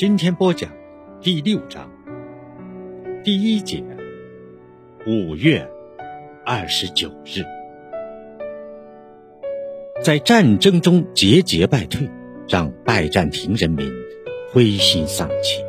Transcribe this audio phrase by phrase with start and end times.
[0.00, 0.72] 今天播讲
[1.20, 1.90] 第六章
[3.22, 3.84] 第一节。
[5.06, 5.70] 五月
[6.46, 7.42] 二十九日，
[10.02, 12.08] 在战争中节节败退，
[12.48, 13.92] 让拜占庭人民
[14.50, 15.62] 灰心丧气；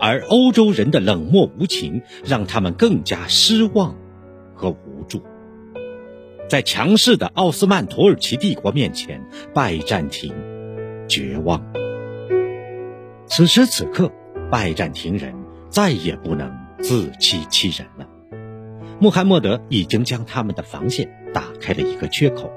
[0.00, 3.96] 而欧洲人的冷漠无情，让他们更加失望
[4.56, 5.22] 和无助。
[6.48, 9.24] 在强势的奥斯曼土耳其帝国面前，
[9.54, 10.34] 拜占庭
[11.06, 11.64] 绝望。
[13.38, 14.10] 此时此刻，
[14.50, 15.32] 拜占庭人
[15.70, 16.52] 再也不能
[16.82, 18.04] 自欺欺人了。
[18.98, 22.50] 穆罕默德已经将他们的防线打开了一个缺口，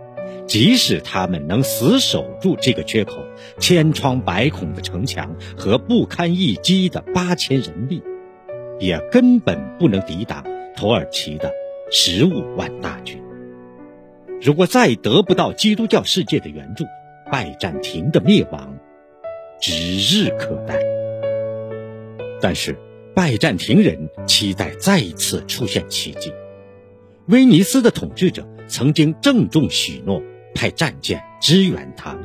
[0.47, 3.23] 即使他们能死守住这个缺口，
[3.59, 8.01] 千疮百孔的城墙和不堪一击的八千人力，
[8.79, 10.43] 也根本不能抵挡
[10.75, 11.51] 土耳其的
[11.91, 13.21] 十五万大军。
[14.41, 16.85] 如果再得不到基督教世界的援助，
[17.31, 18.79] 拜占庭的灭亡
[19.61, 20.79] 指日可待。
[22.41, 22.75] 但是，
[23.13, 26.33] 拜占庭人期待再次出现奇迹。
[27.27, 30.21] 威尼斯的统治者曾经郑重许诺
[30.55, 32.23] 派战舰支援他们。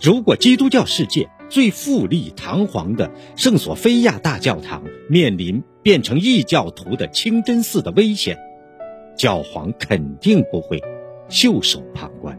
[0.00, 8.36] 如果基督教世界最富丽堂皇的圣索菲亚大教堂面临变成异教徒的清真寺的危险，
[9.16, 10.82] 教皇肯定不会。
[11.30, 12.35] 袖手旁观。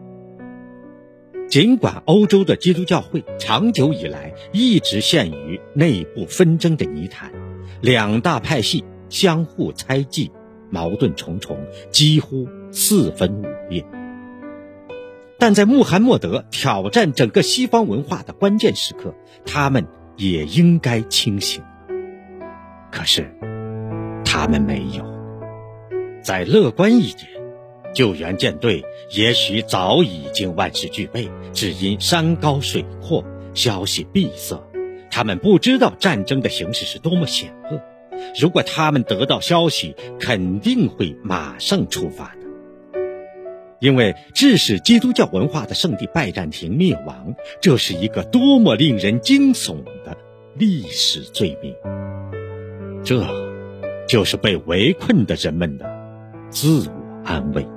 [1.47, 7.31] 尽管欧洲的基督教会长久以来一直陷于内部纷争的泥潭，
[7.81, 10.31] 两大派系相互猜忌，
[10.69, 11.57] 矛盾重重，
[11.89, 13.85] 几乎四分五裂，
[15.39, 19.15] 但在穆罕默德挑战整个西方文化的关键时刻，
[19.45, 19.87] 他们
[20.17, 21.63] 也应该清醒。
[22.91, 23.33] 可是，
[24.25, 25.05] 他们没有。
[26.21, 27.36] 再乐观一点。
[27.93, 34.61] 救援舰队也许早已经万事俱备，只因山高水阔，消息闭塞，
[35.09, 37.81] 他们不知道战争的形势是多么险恶。
[38.39, 42.47] 如果他们得到消息，肯定会马上出发的。
[43.79, 50.17] 因为致使基督教文化的圣地拜占庭灭亡，这是一个多么令人惊悚的
[50.55, 51.75] 历史罪名。
[53.03, 53.23] 这，
[54.07, 55.85] 就是被围困的人们的
[56.49, 57.67] 自我安慰。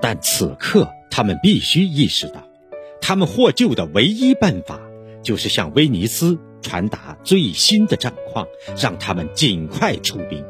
[0.00, 2.46] 但此刻，他们必须意识到，
[3.00, 4.80] 他们获救的唯一办法，
[5.22, 8.46] 就是向威尼斯传达最新的战况，
[8.80, 10.44] 让他们尽快出兵。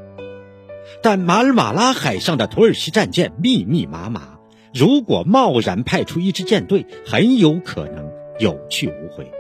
[1.03, 4.39] 但马尔马拉海上的土耳其战舰密密麻麻，
[4.75, 9.31] 如果贸然派出一支舰队，很有可能有去无回。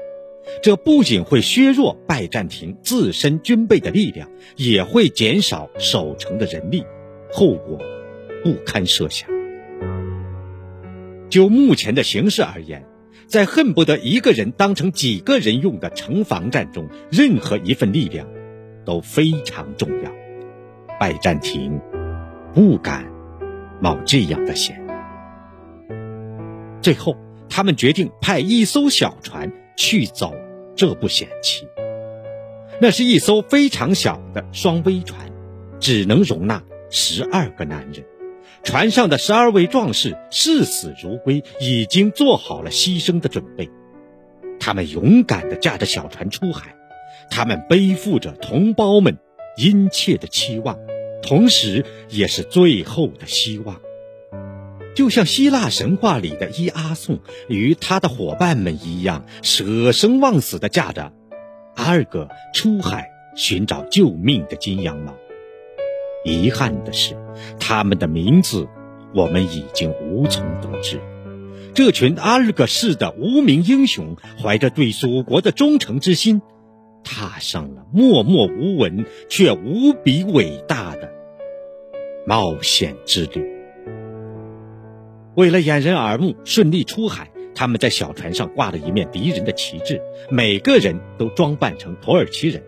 [0.63, 6.85] 这不仅会削弱拜占庭自身军备的力量，也会减少守城的人力，
[7.31, 7.79] 后果
[8.43, 9.38] 不堪设想。
[11.29, 12.85] 就目前的形势而言，
[13.27, 18.27] 在恨不得一个人当成几个人用的城防战中，任何一份力量
[18.85, 20.11] 都非常重要。
[20.99, 21.81] 拜占庭
[22.55, 23.07] 不敢
[23.81, 24.83] 冒这样的险。
[26.81, 27.17] 最后，
[27.49, 30.35] 他们决定派一艘小船去走
[30.75, 31.67] 这步险棋。
[32.81, 35.21] 那是一艘非常小的双桅船，
[35.79, 38.05] 只能容纳十二个男人。
[38.63, 43.71] 船上的十二位壮士视死如归，已经做好了牺牲的准备。
[44.61, 46.75] 他们勇敢地驾着小船出海，
[47.31, 49.17] 他们背负着同胞们
[49.57, 50.77] 殷切的期望，
[51.23, 53.81] 同时也是最后的希望。
[54.95, 61.13] 就像希腊神话里的伊阿宋与他的伙伴们一样，舍生忘死地驾着
[61.77, 65.15] 阿尔戈出海寻找救命的金羊毛。
[66.29, 67.17] 遗憾的是，
[67.59, 68.69] 他们的名字
[69.15, 71.01] 我们已经无从得知。
[71.75, 76.43] 这群阿尔戈市的无名英雄，怀着对祖国的忠诚之心，
[77.05, 81.11] 踏上了默默无闻却无比伟大的
[82.27, 83.45] 冒险之旅。
[85.37, 90.01] 为了掩人耳目，顺利出海，他们在小船上挂了一面敌人的旗帜，
[90.31, 92.63] 每个人都装扮成土耳其人。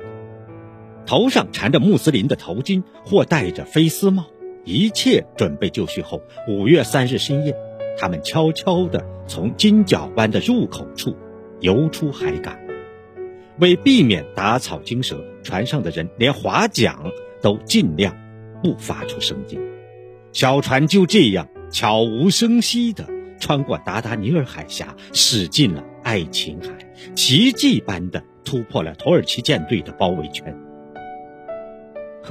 [1.06, 4.26] 头上缠着穆斯林的头巾，或戴着飞丝帽，
[4.64, 7.54] 一切准备就绪后，五月三日深夜，
[7.98, 11.16] 他们悄悄地从金角湾的入口处
[11.60, 12.56] 游出海港。
[13.58, 16.96] 为避免打草惊蛇，船上的人连划桨
[17.42, 18.16] 都尽量
[18.62, 19.60] 不发出声音。
[20.32, 23.04] 小船就这样悄无声息地
[23.40, 26.70] 穿过达达尼尔海峡，驶进了爱琴海，
[27.14, 30.56] 奇迹般地突破了土耳其舰队的包围圈。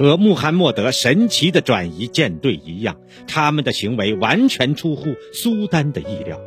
[0.00, 2.96] 和穆罕默德神奇的转移舰队一样，
[3.28, 6.40] 他们的行为完全出乎苏丹的意料。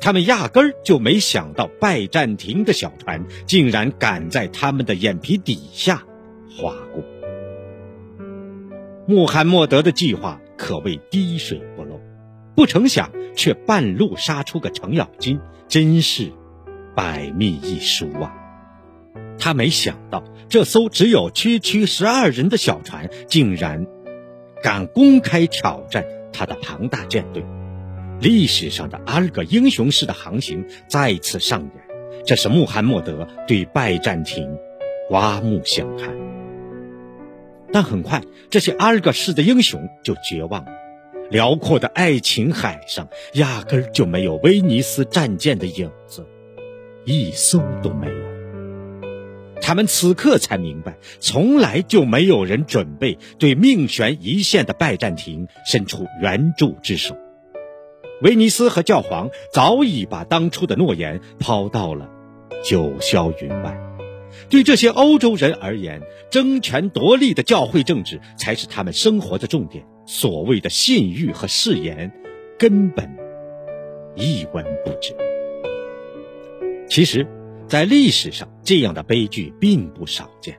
[0.00, 6.04] 他们压根儿就没想到拜占庭的小船竟然敢在他们的眼皮底下
[6.56, 7.04] 划过。
[9.06, 12.00] 穆罕默德的计划可谓滴水不漏，
[12.54, 15.38] 不成想却半路杀出个程咬金，
[15.68, 16.32] 真是
[16.94, 18.32] 百密一疏啊！
[19.38, 23.86] 他没想到这艘只有区区十二人的小船，竟然
[24.62, 27.44] 敢公开挑战他的庞大舰队。
[28.20, 34.56] 历史上的阿尔戈英雄式的航行再次上演，这是穆罕默德对拜占庭
[35.08, 36.16] 刮目相看。
[37.72, 40.70] 但很快，这些阿尔戈式的英雄就绝望了。
[41.28, 46.24] 辽阔的爱琴海上压根儿就没有威尼斯战舰的影子，
[47.04, 48.35] 一艘都没有。
[49.60, 57.16] 他们此刻才明白，从来就没有人准备对命悬一线的拜占庭伸出援助之手。
[58.22, 62.08] 威尼斯和教皇早已把当初的诺言抛到了
[62.64, 63.78] 九霄云外。
[64.48, 66.00] 对这些欧洲人而言，
[66.30, 69.84] 争权夺利的教会政治才是他们生活的重点。
[70.06, 72.12] 所谓的信誉和誓言，
[72.58, 73.16] 根本
[74.14, 75.14] 一文不值。
[76.88, 77.26] 其实，
[77.68, 80.58] 在历史上，这样的悲剧并不少见。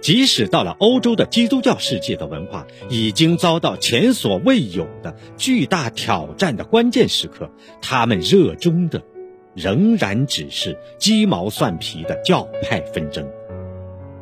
[0.00, 7.50] 即使到了欧洲的基督教世界的文化已经遭到前所未有的巨大挑战的关键时刻，
[7.82, 9.02] 他们热衷的
[9.54, 13.26] 仍然只是鸡毛蒜皮的教派纷争，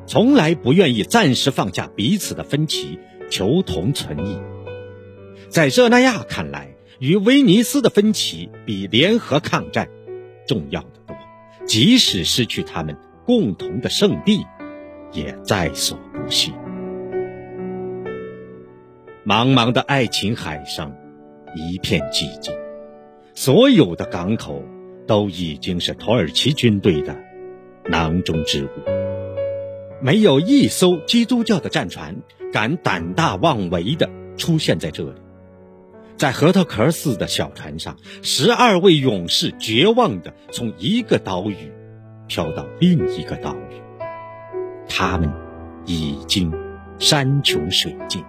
[0.06, 2.98] 从来不愿意暂时放下彼此的分歧，
[3.28, 4.38] 求同存异。
[5.50, 9.90] 在热那亚看来，与威尼斯的分歧比联合抗战
[10.46, 11.03] 重要的，
[11.66, 12.96] 即使失去他们
[13.26, 14.44] 共同的圣地。
[15.14, 16.52] 也在所不惜。
[19.24, 20.92] 茫茫的爱琴海上，
[21.54, 22.52] 一片寂静，
[23.32, 24.64] 所有的港口
[25.06, 27.16] 都已经是土耳其军队的
[27.84, 28.68] 囊中之物，
[30.02, 32.16] 没有一艘基督教的战船
[32.52, 35.12] 敢胆大妄为的出现在这里。
[36.16, 41.72] 在核桃壳似的小船上，十二位勇士绝望的从一个岛屿
[42.28, 43.82] 飘到另一个岛屿。
[44.88, 45.32] 他们
[45.86, 46.52] 已经
[46.98, 48.22] 山穷水尽，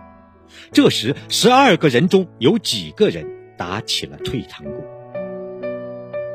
[0.72, 3.26] 这时十二个人中有几个人
[3.58, 4.84] 打起了退堂鼓。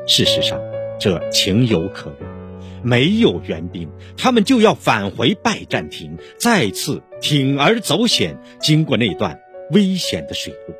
[0.07, 0.59] 事实上，
[0.99, 2.31] 这情有可原。
[2.83, 9.39] 没有援兵，他们就要返回拜占庭，再次铤而走险，经过那段
[9.69, 10.73] 危险的水路。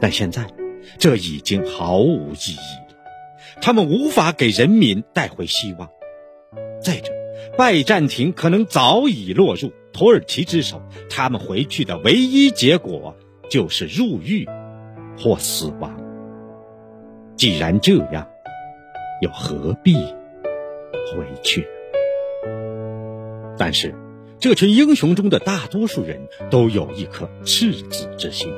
[0.00, 0.46] 但现在，
[0.98, 2.96] 这已经毫无意义了。
[3.60, 5.88] 他们无法给人民带回希望。
[6.80, 7.12] 再者，
[7.56, 10.80] 拜占庭可能早已落入土耳其之手，
[11.10, 13.16] 他们回去的唯一结果
[13.50, 14.48] 就是入狱
[15.18, 15.96] 或死亡。
[17.36, 18.28] 既然这样，
[19.20, 21.66] 又何必回去？
[23.56, 23.92] 但是，
[24.38, 28.48] 这群英雄中的大多数人都有一颗赤子之心，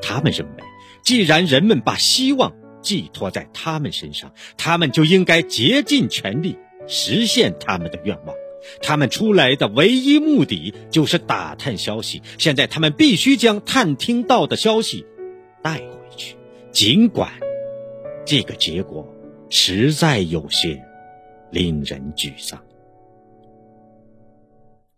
[0.00, 0.62] 他们认为，
[1.02, 6.56] 既然人们把希望寄托在他们身上，他们就应该竭尽全力。
[6.88, 8.34] 实现他们的愿望，
[8.82, 12.20] 他们出来的唯一目的就是打探消息。
[12.36, 15.06] 现在他们必须将探听到的消息
[15.62, 16.36] 带回去，
[16.72, 17.30] 尽管
[18.26, 19.14] 这个结果
[19.50, 20.82] 实在有些
[21.52, 22.60] 令人沮丧。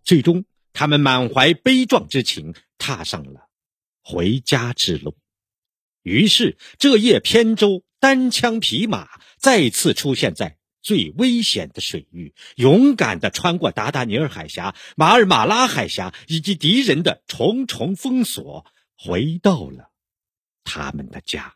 [0.02, 3.48] 最终，他们满怀悲壮之情，踏上了
[4.02, 5.14] 回家之路。
[6.02, 10.58] 于是，这叶扁舟单枪匹马再次出现在。
[10.84, 18.66] 最危险的水域，勇敢地穿过达达尼尔海峡、马尔马拉海峡以及敌人的重重封锁，
[18.98, 19.92] 回到了
[20.64, 21.54] 他们的家。